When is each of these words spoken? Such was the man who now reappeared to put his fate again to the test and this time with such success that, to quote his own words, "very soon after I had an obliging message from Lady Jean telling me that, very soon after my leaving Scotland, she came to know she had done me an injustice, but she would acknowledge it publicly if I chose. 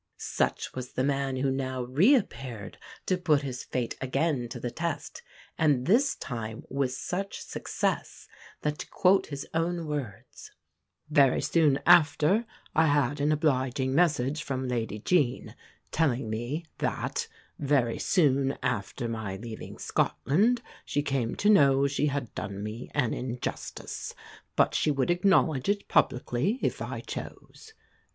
Such 0.17 0.73
was 0.73 0.93
the 0.93 1.03
man 1.03 1.35
who 1.35 1.51
now 1.51 1.83
reappeared 1.83 2.79
to 3.05 3.19
put 3.19 3.43
his 3.43 3.63
fate 3.63 3.95
again 4.01 4.49
to 4.49 4.59
the 4.59 4.71
test 4.71 5.21
and 5.59 5.85
this 5.85 6.15
time 6.15 6.63
with 6.71 6.91
such 6.91 7.39
success 7.43 8.27
that, 8.63 8.79
to 8.79 8.87
quote 8.89 9.27
his 9.27 9.45
own 9.53 9.85
words, 9.85 10.49
"very 11.11 11.39
soon 11.39 11.77
after 11.85 12.47
I 12.73 12.87
had 12.87 13.21
an 13.21 13.31
obliging 13.31 13.93
message 13.93 14.41
from 14.41 14.67
Lady 14.67 14.97
Jean 14.97 15.53
telling 15.91 16.31
me 16.31 16.65
that, 16.79 17.27
very 17.59 17.99
soon 17.99 18.57
after 18.63 19.07
my 19.07 19.35
leaving 19.35 19.77
Scotland, 19.77 20.63
she 20.83 21.03
came 21.03 21.35
to 21.35 21.47
know 21.47 21.85
she 21.85 22.07
had 22.07 22.33
done 22.33 22.63
me 22.63 22.89
an 22.95 23.13
injustice, 23.13 24.15
but 24.55 24.73
she 24.73 24.89
would 24.89 25.11
acknowledge 25.11 25.69
it 25.69 25.87
publicly 25.87 26.57
if 26.63 26.81
I 26.81 27.01
chose. 27.01 27.73